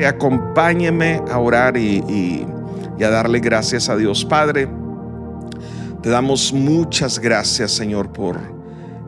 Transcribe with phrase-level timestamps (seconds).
[0.00, 2.44] Acompáñeme a orar y,
[3.00, 4.24] a darle gracias a Dios.
[4.24, 4.68] Padre,
[6.02, 8.38] te damos muchas gracias, Señor, por,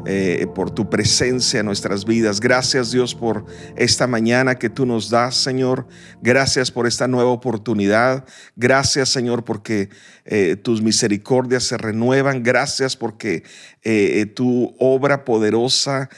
[0.06, 2.40] eh, por tu presencia en nuestras vidas.
[2.40, 3.44] Gracias, Dios, por
[3.76, 5.86] esta mañana que tú nos das, Señor.
[6.22, 8.24] Gracias por esta nueva oportunidad.
[8.54, 9.88] Gracias, Señor, porque
[10.24, 12.42] eh, tus misericordias se renuevan.
[12.42, 13.42] Gracias porque
[13.82, 16.08] eh, tu obra poderosa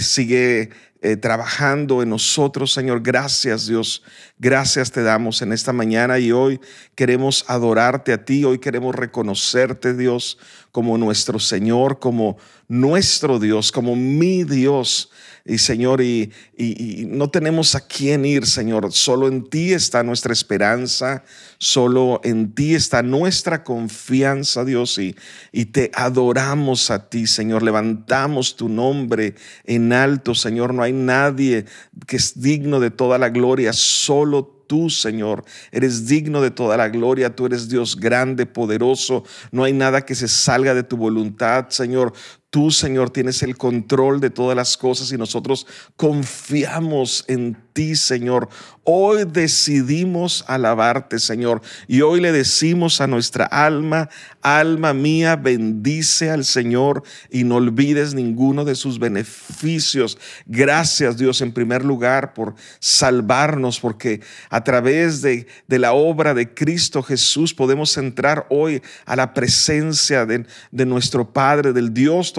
[0.00, 0.70] sigue
[1.04, 3.02] eh, trabajando en nosotros, Señor.
[3.02, 4.04] Gracias, Dios.
[4.38, 6.60] Gracias te damos en esta mañana y hoy
[6.94, 8.44] queremos adorarte a ti.
[8.44, 10.38] Hoy queremos reconocerte, Dios,
[10.70, 12.36] como nuestro Señor, como
[12.68, 15.10] nuestro Dios, como mi Dios.
[15.44, 16.32] Y Señor, y,
[17.08, 18.92] no tenemos a quién ir, Señor.
[18.92, 21.24] Solo en ti está nuestra esperanza,
[21.58, 24.98] solo en ti está nuestra confianza, Dios.
[24.98, 25.16] Y,
[25.50, 27.62] y te adoramos a ti, Señor.
[27.62, 30.74] Levantamos tu nombre en alto, Señor.
[30.74, 31.64] No hay nadie
[32.06, 36.88] que es digno de toda la gloria, solo tú, Señor, eres digno de toda la
[36.88, 41.68] gloria, tú eres Dios grande, poderoso, no hay nada que se salga de tu voluntad,
[41.68, 42.14] Señor.
[42.52, 48.50] Tú, Señor, tienes el control de todas las cosas y nosotros confiamos en ti, Señor.
[48.84, 51.62] Hoy decidimos alabarte, Señor.
[51.88, 54.10] Y hoy le decimos a nuestra alma,
[54.42, 60.18] alma mía, bendice al Señor y no olvides ninguno de sus beneficios.
[60.44, 66.52] Gracias, Dios, en primer lugar, por salvarnos, porque a través de, de la obra de
[66.52, 72.34] Cristo Jesús podemos entrar hoy a la presencia de, de nuestro Padre, del Dios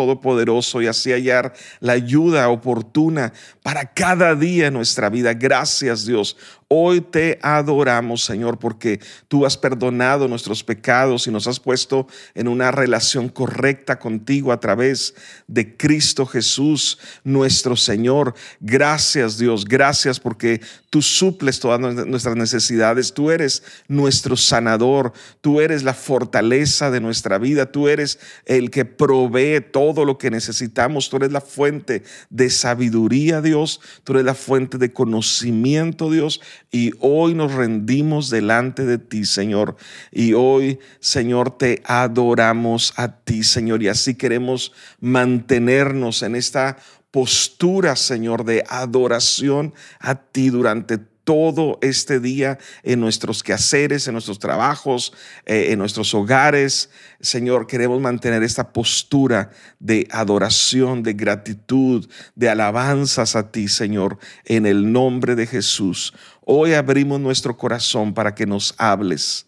[0.81, 5.33] Y así hallar la ayuda oportuna para cada día en nuestra vida.
[5.33, 6.37] Gracias Dios
[6.67, 12.47] Hoy te adoramos, Señor, porque tú has perdonado nuestros pecados y nos has puesto en
[12.47, 15.14] una relación correcta contigo a través
[15.47, 18.33] de Cristo Jesús, nuestro Señor.
[18.59, 19.66] Gracias, Dios.
[19.66, 23.14] Gracias porque tú suples todas nuestras necesidades.
[23.14, 25.14] Tú eres nuestro sanador.
[25.42, 27.71] Tú eres la fortaleza de nuestra vida.
[27.71, 31.10] Tú eres el que provee todo lo que necesitamos.
[31.10, 33.82] Tú eres la fuente de sabiduría, Dios.
[34.04, 39.75] Tú eres la fuente de conocimiento, Dios y hoy nos rendimos delante de ti, Señor.
[40.11, 43.83] Y hoy, Señor, te adoramos a ti, Señor.
[43.83, 46.77] Y así queremos mantenernos en esta
[47.11, 54.39] postura, Señor, de adoración a ti durante todo este día en nuestros quehaceres, en nuestros
[54.39, 55.14] trabajos,
[55.45, 56.89] eh, en nuestros hogares.
[57.22, 64.66] Señor, queremos mantener esta postura de adoración, de gratitud, de alabanzas a ti, Señor, en
[64.66, 66.14] el nombre de Jesús.
[66.45, 69.45] Hoy abrimos nuestro corazón para que nos hables.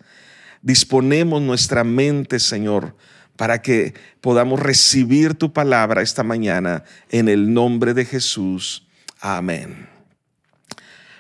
[0.62, 2.96] Disponemos nuestra mente, Señor,
[3.36, 8.88] para que podamos recibir tu palabra esta mañana en el nombre de Jesús.
[9.20, 9.95] Amén.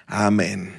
[0.08, 0.72] Amén.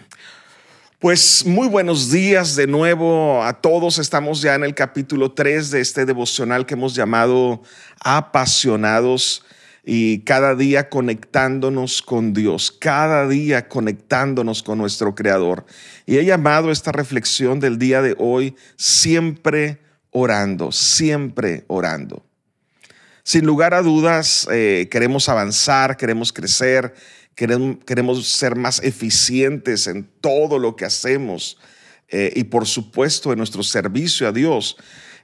[1.00, 3.98] Pues muy buenos días de nuevo a todos.
[3.98, 7.60] Estamos ya en el capítulo 3 de este devocional que hemos llamado
[8.00, 9.44] Apasionados
[9.84, 15.66] y cada día conectándonos con Dios, cada día conectándonos con nuestro Creador.
[16.06, 19.80] Y he llamado esta reflexión del día de hoy siempre
[20.12, 22.24] orando, siempre orando.
[23.24, 26.94] Sin lugar a dudas, eh, queremos avanzar, queremos crecer,
[27.36, 31.58] queremos, ser más eficientes en todo lo que hacemos
[32.08, 34.76] eh, y por supuesto en nuestro servicio a Dios.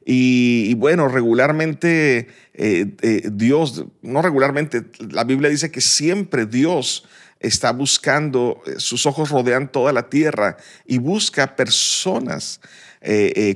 [0.04, 7.06] Y, bueno, regularmente eh, eh, Dios, no regularmente, la Biblia dice que siempre Dios
[7.40, 10.56] está buscando, sus ojos rodean toda la tierra
[10.86, 12.60] y busca personas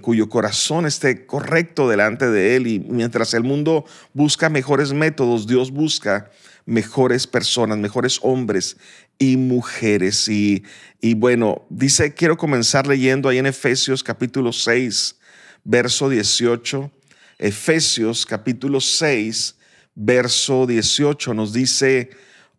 [0.03, 2.67] cuyo corazón esté correcto delante de Él.
[2.67, 6.31] Y mientras el mundo busca mejores métodos, Dios busca
[6.67, 8.77] mejores personas, mejores hombres
[9.19, 10.29] y mujeres.
[10.29, 10.65] Y,
[11.01, 15.17] y bueno, dice, quiero comenzar leyendo ahí en Efesios capítulo 6,
[15.65, 16.91] verso 18.
[17.39, 19.57] Efesios capítulo 6,
[19.95, 22.11] verso 18 nos dice,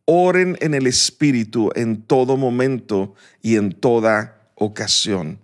[0.05, 5.39] oren en el Espíritu en todo momento y en toda ocasión.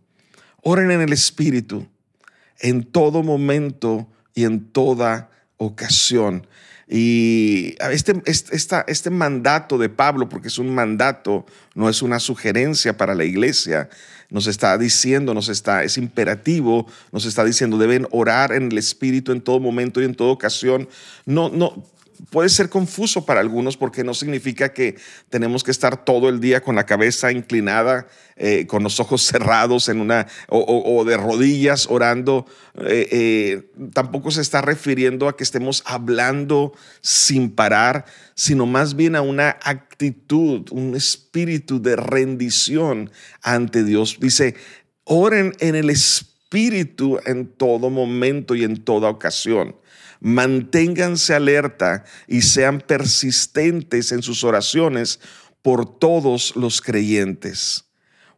[0.62, 1.88] Oren en el Espíritu
[2.64, 6.48] en todo momento y en toda ocasión.
[6.88, 11.46] Y este, este, este mandato de Pablo, porque es un mandato,
[11.76, 13.90] no es una sugerencia para la iglesia,
[14.30, 19.32] nos está diciendo, nos está, es imperativo, nos está diciendo, deben orar en el Espíritu
[19.32, 20.90] en todo momento y en toda ocasión.
[21.26, 21.86] No, no,
[22.30, 24.96] puede ser confuso para algunos porque no significa que
[25.30, 29.90] tenemos que estar todo el día con la cabeza inclinada, eh, con los ojos cerrados
[29.90, 32.46] en una, o, de rodillas orando.
[32.76, 38.06] Eh, eh, tampoco se está refiriendo a que estemos hablando sin parar,
[38.36, 43.12] sino más bien a una actitud, un espíritu de rendición
[43.42, 44.18] ante Dios.
[44.20, 44.56] Dice,
[45.04, 49.76] oren en el espíritu en todo momento y en toda ocasión
[50.24, 55.20] manténganse alerta y sean persistentes en sus oraciones
[55.62, 57.86] por todos los creyentes.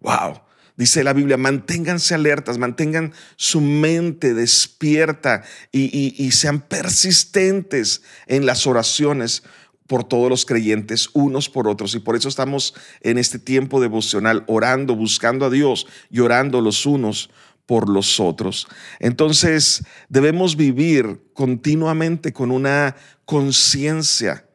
[0.02, 0.42] Wow.
[0.76, 9.44] Dice la Biblia, manténganse alertas, mantengan su mente despierta y, sean persistentes en las oraciones
[9.88, 11.94] por todos los creyentes, unos por otros.
[11.94, 16.86] Y por eso estamos en este tiempo devocional, orando, buscando a Dios y orando los
[16.88, 17.30] unos
[17.66, 18.68] por los otros.
[19.00, 22.96] Entonces debemos vivir continuamente con una
[23.26, 24.46] conciencia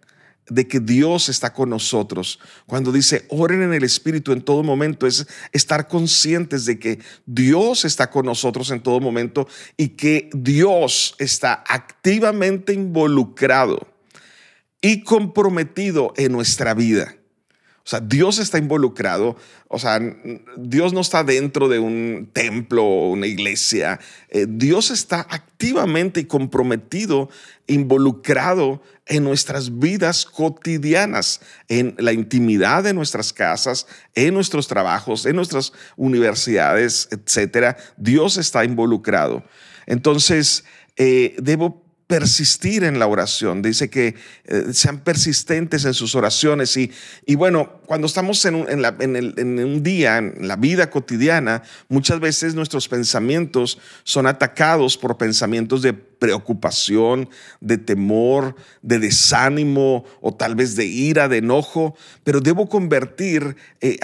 [0.50, 2.40] de que Dios está con nosotros.
[2.66, 7.84] Cuando dice oren en el Espíritu en todo momento, es estar conscientes de que Dios
[7.84, 13.86] está con nosotros en todo momento y que Dios está activamente involucrado
[14.82, 17.14] y comprometido en nuestra vida.
[17.90, 19.36] O sea, Dios está involucrado.
[19.66, 19.98] O sea,
[20.56, 23.98] Dios no está dentro de un templo o una iglesia.
[24.28, 27.30] Eh, Dios está activamente y comprometido,
[27.66, 35.34] involucrado en nuestras vidas cotidianas, en la intimidad de nuestras casas, en nuestros trabajos, en
[35.34, 37.76] nuestras universidades, etcétera.
[37.96, 39.42] Dios está involucrado.
[39.86, 40.64] Entonces,
[40.96, 46.76] eh, debo persistir en la oración, dice que eh, sean persistentes en sus oraciones.
[46.76, 46.90] Y,
[47.24, 53.78] y bueno, cuando estamos en un, día, en la vida cotidiana, muchas veces nuestros pensamientos
[54.02, 57.30] son atacados por pensamientos de preocupación,
[57.60, 63.98] de temor, de desánimo o tal vez de ira, de enojo, pero debo convertir eh,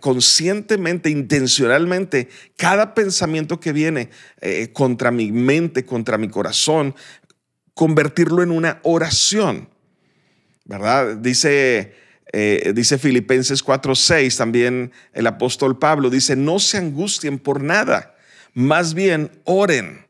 [0.00, 4.10] conscientemente, intencionalmente, cada pensamiento que viene
[4.40, 6.94] eh, contra mi mente, contra mi corazón,
[7.74, 9.68] convertirlo en una oración,
[10.64, 11.16] ¿verdad?
[11.16, 11.94] Dice,
[12.32, 18.14] eh, dice Filipenses 4:6, también el apóstol Pablo dice, no se angustien por nada,
[18.54, 20.06] más bien oren,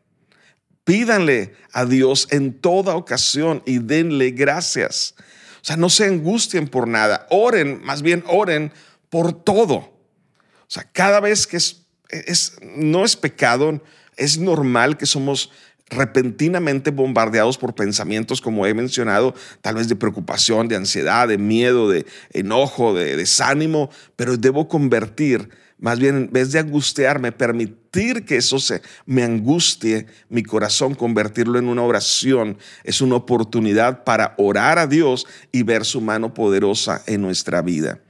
[0.85, 5.15] pídanle a Dios en toda ocasión y denle gracias.
[5.63, 8.71] O sea, no se angustien por nada, oren, más bien oren
[9.09, 9.77] por todo.
[9.77, 13.83] O sea, cada vez que es, es no es pecado,
[14.17, 15.51] es normal que somos
[15.95, 21.89] repentinamente bombardeados por pensamientos, como he mencionado, tal vez de preocupación, de ansiedad, de miedo,
[21.89, 28.37] de enojo, de desánimo, pero debo convertir, más bien en vez de angustiarme, permitir que
[28.37, 34.79] eso se me angustie mi corazón, convertirlo en una oración, es una oportunidad para orar
[34.79, 38.01] a Dios y ver su mano poderosa en nuestra vida.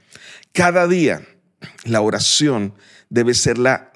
[0.53, 1.27] Cada día
[1.85, 2.75] la oración
[3.09, 3.93] debe ser la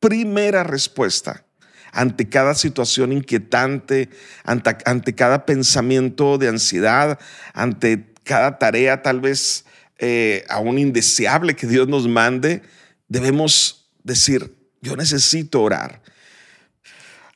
[0.00, 1.44] primera respuesta
[1.92, 4.08] ante cada situación inquietante,
[4.44, 7.18] ante, cada pensamiento de ansiedad,
[7.52, 9.66] ante cada tarea tal vez
[9.98, 12.62] eh, aún indeseable que Dios nos mande,
[13.08, 16.00] debemos decir, yo necesito orar.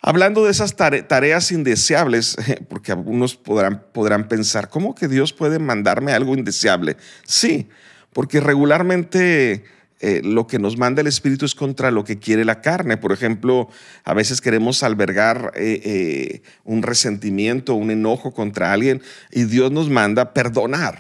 [0.01, 2.37] Hablando de esas tareas indeseables,
[2.69, 6.97] porque algunos podrán, podrán pensar, ¿cómo que Dios puede mandarme algo indeseable?
[7.27, 7.69] Sí,
[8.13, 9.65] porque regularmente
[10.01, 12.99] eh, lo que nos manda el Espíritu es contra lo que quiere la carne.
[12.99, 13.69] Por ejemplo,
[14.05, 19.03] a veces queremos albergar eh, eh, un resentimiento, un enojo contra alguien
[19.33, 20.99] y Dios nos manda perdonar.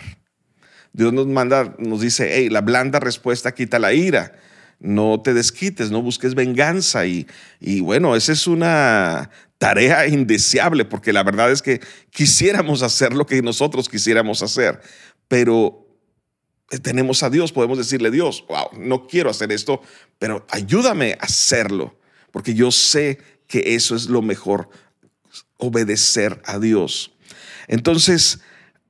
[0.94, 4.32] Dios nos manda, nos dice, hey, la blanda respuesta quita la ira.
[4.80, 7.06] No te desquites, no busques venganza.
[7.06, 7.26] Y,
[7.60, 13.26] y bueno, esa es una tarea indeseable porque la verdad es que quisiéramos hacer lo
[13.26, 14.80] que nosotros quisiéramos hacer,
[15.28, 15.85] pero
[16.82, 19.80] tenemos a Dios, podemos decirle, Dios, wow, no quiero hacer esto,
[20.18, 21.96] pero ayúdame a hacerlo,
[22.32, 24.68] porque yo sé que eso es lo mejor,
[25.58, 27.12] obedecer a Dios.
[27.68, 28.40] Entonces,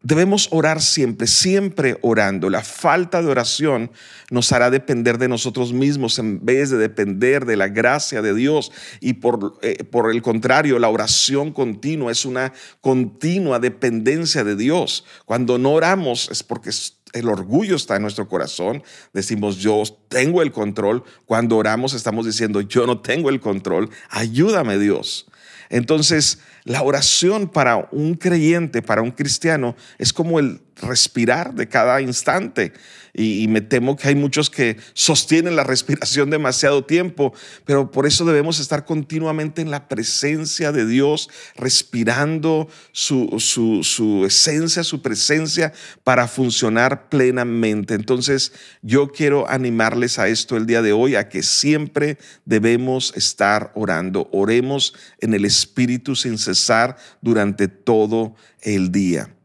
[0.06, 2.48] debemos orar siempre, siempre orando.
[2.48, 3.90] La falta de oración
[4.30, 8.70] nos hará depender de nosotros mismos en vez de depender de la gracia de Dios.
[9.00, 15.04] Y por, eh, por el contrario, la oración continua es una continua dependencia de Dios.
[15.24, 16.70] Cuando no oramos es porque
[17.16, 18.82] el orgullo está en nuestro corazón.
[19.12, 21.02] Decimos, yo tengo el control.
[21.24, 23.90] Cuando oramos estamos diciendo, yo no tengo el control.
[24.10, 25.26] Ayúdame Dios.
[25.68, 32.00] Entonces, la oración para un creyente, para un cristiano, es como el respirar de cada
[32.00, 32.72] instante.
[33.18, 37.32] Y, me temo que hay muchos que sostienen la respiración demasiado tiempo,
[37.64, 44.84] pero por eso debemos estar continuamente en la presencia de Dios, respirando su, su esencia,
[44.84, 45.72] su presencia
[46.04, 47.94] para funcionar plenamente.
[47.94, 48.52] Entonces
[48.82, 54.28] yo quiero animarles a esto el día de hoy, a que siempre debemos estar orando.
[54.30, 59.35] Oremos en el Espíritu sin cesar durante todo el día.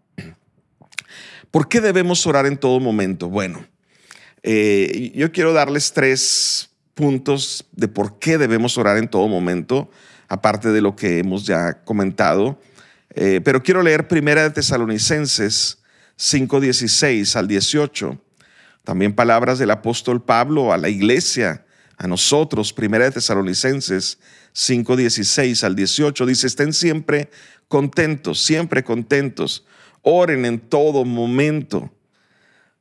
[1.51, 3.27] ¿Por qué debemos orar en todo momento?
[3.27, 3.67] Bueno,
[4.41, 9.91] eh, yo quiero darles tres puntos de por qué debemos orar en todo momento,
[10.29, 12.57] aparte de lo que hemos ya comentado.
[13.15, 15.79] Eh, pero quiero leer Primera de Tesalonicenses
[16.17, 18.17] 5:16 al 18.
[18.85, 21.65] También palabras del apóstol Pablo a la iglesia,
[21.97, 24.19] a nosotros, Primera de Tesalonicenses
[24.53, 26.25] 5:16 al 18.
[26.25, 27.29] Dice, estén siempre
[27.67, 29.65] contentos, siempre contentos
[30.01, 31.91] Oren en todo momento.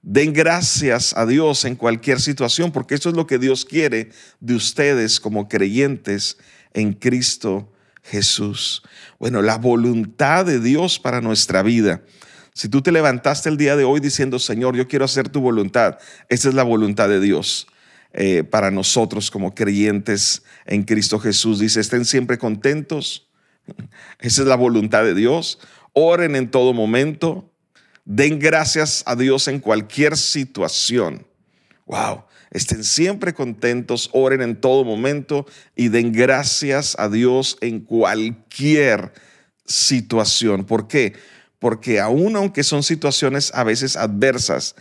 [0.02, 4.10] Den gracias a Dios en cualquier situación, porque eso es lo que Dios quiere
[4.40, 6.38] de ustedes como creyentes
[6.72, 7.70] en Cristo
[8.02, 8.82] Jesús.
[9.18, 12.02] Bueno, la voluntad de Dios para nuestra vida.
[12.54, 15.98] Si tú te levantaste el día de hoy diciendo, Señor, yo quiero hacer tu voluntad,
[16.28, 17.66] esa es la voluntad de Dios.
[18.12, 21.60] Eh, para nosotros como creyentes en Cristo Jesús.
[21.60, 23.28] Dice, estén siempre contentos.
[24.18, 25.60] Esa es la voluntad de Dios
[25.92, 27.50] oren en todo momento,
[28.04, 31.26] den gracias a Dios en cualquier situación.
[31.87, 39.12] Wow, estén siempre contentos, oren en todo momento y den gracias a Dios en cualquier
[39.64, 40.64] situación.
[40.64, 41.14] ¿Por qué?
[41.59, 44.75] Porque aún aunque son situaciones a veces adversas,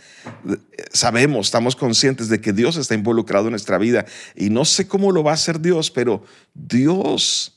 [0.92, 5.12] sabemos, estamos conscientes de que Dios está involucrado en nuestra vida y no sé cómo
[5.12, 6.24] lo va a hacer Dios, pero
[6.54, 7.56] Dios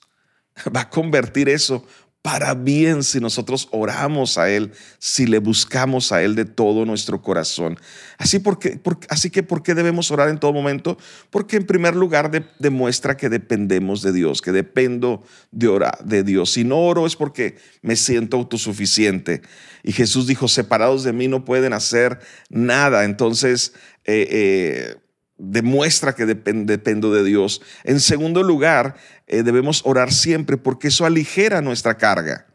[0.75, 1.85] va a convertir eso
[2.23, 7.21] para bien si nosotros oramos a Él, si le buscamos a Él de todo nuestro
[7.21, 7.77] corazón.
[8.17, 10.97] Así, porque, así que, ¿por qué debemos orar en todo momento?
[11.29, 16.53] Porque en primer lugar demuestra que dependemos de Dios, que dependo de, orar, de Dios.
[16.53, 19.41] Si no oro es porque me siento autosuficiente.
[19.83, 23.03] Y Jesús dijo, separados de mí no pueden hacer nada.
[23.03, 23.73] Entonces,
[24.05, 25.02] eh, eh,
[25.43, 27.61] demuestra que dependo de Dios.
[27.83, 28.95] En segundo lugar,
[29.27, 32.47] eh, debemos orar siempre porque eso aligera nuestra carga.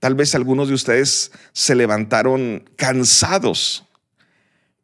[0.00, 3.86] Tal vez algunos de ustedes se levantaron cansados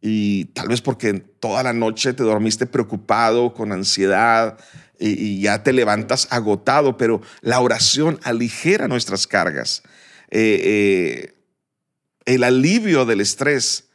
[0.00, 4.58] y tal vez porque toda la noche te dormiste preocupado, con ansiedad
[4.98, 9.82] y, ya te levantas agotado, pero la oración aligera nuestras cargas.
[10.30, 11.34] Eh, eh,
[12.24, 13.89] el alivio del estrés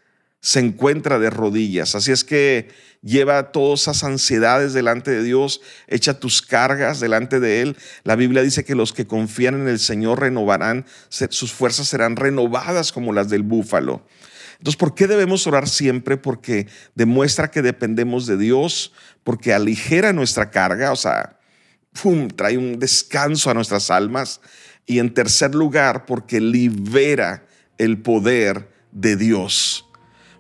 [0.46, 1.96] se encuentra de rodillas.
[1.96, 2.68] Así es que
[3.02, 7.78] lleva todas esas ansiedades delante de Dios, echa tus cargas delante de Él.
[8.04, 12.92] La Biblia dice que los que confían en el Señor renovarán, sus fuerzas serán renovadas
[12.92, 14.06] como las del búfalo.
[14.60, 16.16] Entonces, ¿por qué debemos orar siempre?
[16.16, 21.40] Porque demuestra que dependemos de Dios, porque aligera nuestra carga, o sea,
[22.36, 24.42] trae un descanso a nuestras almas.
[24.86, 27.48] Y en tercer lugar, porque libera
[27.80, 29.85] el poder de Dios.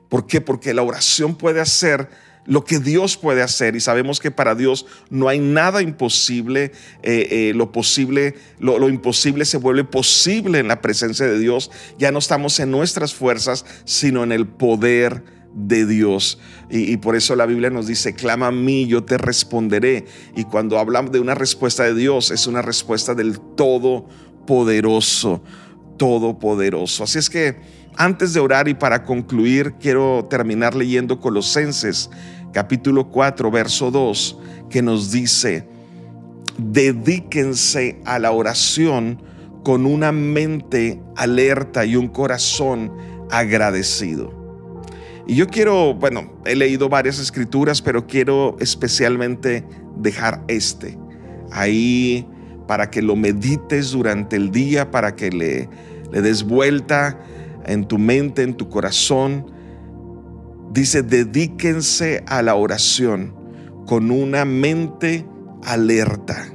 [0.09, 0.41] ¿Por qué?
[0.41, 2.09] Porque la oración puede hacer
[2.45, 6.71] lo que Dios puede hacer y sabemos que para Dios no hay nada imposible,
[7.03, 12.11] eh, eh, lo posible, lo, imposible se vuelve posible en la presencia de Dios, ya
[12.11, 16.39] no estamos en nuestras fuerzas, sino en el poder de Dios.
[16.69, 20.05] Y, y, por eso la Biblia nos dice, clama a mí, yo te responderé.
[20.35, 25.41] Y cuando hablamos de una respuesta de Dios, es una respuesta del Todopoderoso,
[25.97, 27.03] Todopoderoso.
[27.03, 27.55] Así es que
[27.97, 32.09] antes de orar y para concluir, quiero terminar leyendo Colosenses
[32.51, 35.67] capítulo 4, verso 2, que nos dice,
[36.57, 39.21] dedíquense a la oración
[39.63, 42.91] con una mente alerta y un corazón
[43.31, 44.33] agradecido.
[45.27, 49.65] Y yo quiero, bueno, he leído varias escrituras, pero quiero especialmente
[49.97, 50.97] dejar este
[51.51, 52.27] ahí
[52.67, 55.69] para que lo medites durante el día, para que le,
[56.11, 57.19] des vuelta
[57.65, 59.51] en tu mente, en tu corazón.
[60.71, 63.33] Dice, dedíquense a la oración
[63.85, 65.25] con una mente
[65.63, 66.47] alerta.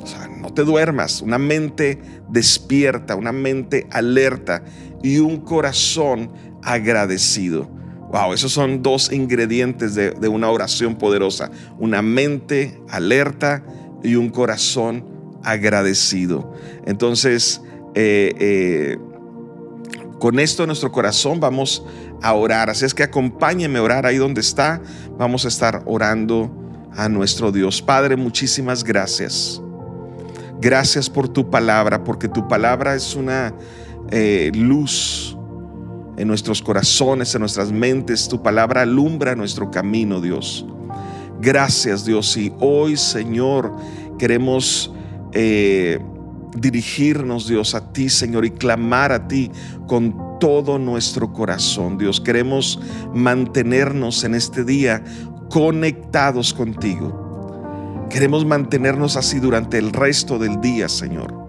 [0.00, 4.62] O sea, no te duermas, una mente despierta, una mente alerta
[5.02, 7.70] y un corazón agradecido.
[8.10, 11.50] Wow, esos son dos ingredientes de, una oración poderosa.
[11.78, 13.64] Una mente alerta
[14.04, 15.04] y un corazón
[15.44, 16.52] agradecido.
[16.84, 17.60] Entonces,
[17.94, 18.98] eh, eh,
[20.18, 21.84] con esto en nuestro corazón vamos
[22.22, 22.70] a orar.
[22.70, 24.80] Así es que acompáñeme a orar ahí donde está.
[25.18, 26.50] Vamos a estar orando
[26.96, 27.82] a nuestro Dios.
[27.82, 29.60] Padre, muchísimas gracias.
[30.60, 33.54] Gracias por tu palabra, porque tu palabra es una
[34.10, 35.36] eh, luz
[36.16, 38.28] en nuestros corazones, en nuestras mentes.
[38.28, 40.64] Tu palabra alumbra nuestro camino, Dios.
[41.40, 42.36] Gracias, Dios.
[42.36, 43.74] Y hoy, Señor,
[44.18, 44.92] queremos
[45.34, 45.98] eh,
[46.56, 49.50] dirigirnos, Dios, a ti, Señor, y clamar a ti
[49.86, 51.98] con todo nuestro corazón.
[51.98, 52.80] Dios, queremos
[53.12, 55.02] mantenernos en este día
[55.50, 58.06] conectados contigo.
[58.10, 61.44] Queremos mantenernos así durante el resto del día, Señor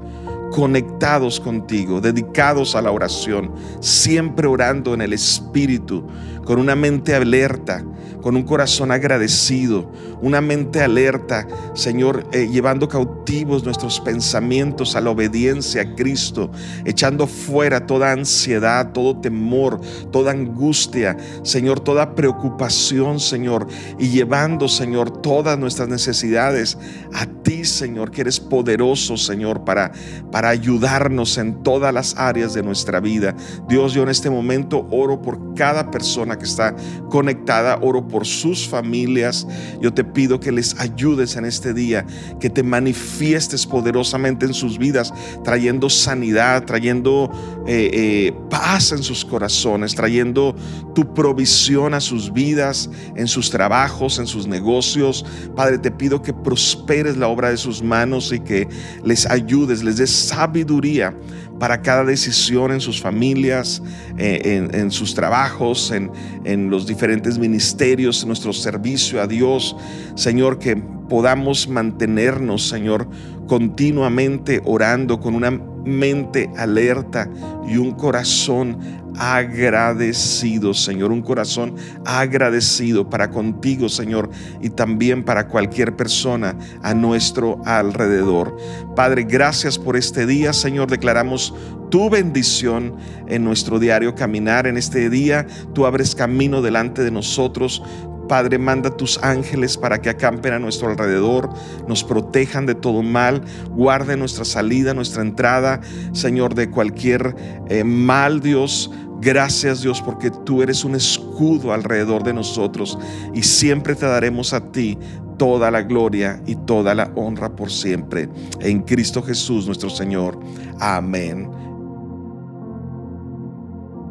[0.55, 3.51] conectados contigo, dedicados a la oración,
[3.81, 6.07] siempre orando en el Espíritu,
[6.45, 7.83] con una mente alerta,
[8.25, 15.11] con un corazón agradecido, una mente alerta, Señor, eh, llevando cautivos nuestros pensamientos a la
[15.11, 16.49] obediencia a Cristo,
[16.85, 19.79] echando fuera toda ansiedad, todo temor,
[20.11, 23.67] toda angustia, Señor, toda preocupación, Señor,
[23.99, 26.79] y llevando, Señor, todas nuestras necesidades
[27.13, 29.91] a ti, Señor, que eres poderoso, Señor, para,
[30.31, 33.35] para ayudarnos en todas las áreas de nuestra vida.
[33.69, 36.75] Dios, yo en este momento oro por cada persona que está
[37.11, 39.45] conectada, oro por por sus familias.
[39.81, 42.05] Yo te pido que les ayudes en este día,
[42.39, 47.29] que te manifiestes poderosamente en sus vidas, trayendo sanidad, trayendo
[47.67, 50.55] eh, eh, paz en sus corazones, trayendo
[50.93, 55.25] tu provisión a sus vidas, en sus trabajos, en sus negocios.
[55.53, 58.65] Padre, te pido que prosperes la obra de sus manos y que
[59.03, 61.13] les ayudes, les des sabiduría
[61.59, 63.81] para cada decisión en sus familias,
[64.17, 66.11] eh, en, sus trabajos, en,
[66.43, 69.75] en los diferentes ministerios, en nuestro servicio a Dios.
[70.15, 73.07] Señor, que podamos mantenernos, Señor,
[73.47, 77.29] continuamente orando con una mente alerta
[77.67, 78.77] y un corazón
[79.17, 81.75] agradecido, Señor, un corazón
[82.05, 84.29] agradecido para contigo, Señor,
[84.61, 88.57] y también para cualquier persona a nuestro alrededor.
[88.95, 91.53] Padre, gracias por este día, Señor, declaramos
[91.89, 92.95] tu bendición
[93.27, 95.45] en nuestro diario caminar en este día.
[95.73, 97.83] Tú abres camino delante de nosotros.
[98.27, 101.49] Padre, manda tus ángeles para que acampen a nuestro alrededor,
[101.87, 105.81] nos protejan de todo mal, guarden nuestra salida, nuestra entrada,
[106.13, 107.35] Señor, de cualquier
[107.69, 108.91] eh, mal, Dios.
[109.21, 112.99] Gracias Dios porque tú eres un escudo alrededor de nosotros
[113.33, 114.97] y siempre te daremos a ti
[115.37, 118.29] toda la gloria y toda la honra por siempre.
[118.59, 120.39] En Cristo Jesús nuestro Señor.
[120.79, 121.49] Amén.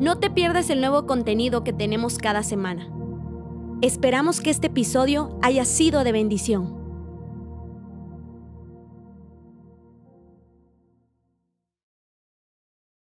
[0.00, 2.88] No te pierdas el nuevo contenido que tenemos cada semana.
[3.82, 6.83] Esperamos que este episodio haya sido de bendición.